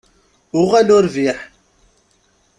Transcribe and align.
Uɣal 0.61 0.89
urbiḥ! 0.97 1.37